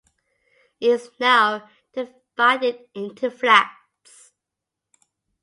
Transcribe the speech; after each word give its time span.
It 0.79 0.87
is 0.89 1.11
now 1.19 1.69
divided 1.93 2.87
into 2.95 3.29
flats. 3.29 4.31